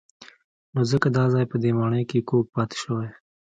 نو 0.73 0.81
ځکه 0.91 1.07
دا 1.17 1.23
ځای 1.33 1.45
په 1.51 1.55
دې 1.63 1.71
ماڼۍ 1.77 2.03
کې 2.09 2.19
کوږ 2.29 2.45
پاتې 2.55 2.75
شوی. 2.83 3.07